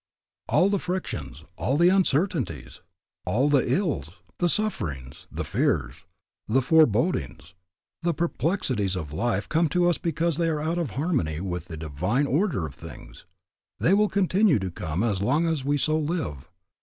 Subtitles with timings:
[0.49, 2.81] All the frictions, all the uncertainties,
[3.23, 6.05] all the ills, the sufferings, the fears,
[6.47, 7.53] the forebodings,
[8.01, 11.77] the perplexities of life come to us because we are out of harmony with the
[11.77, 13.27] divine order of things.
[13.79, 16.49] They will continue to come as long as we so live.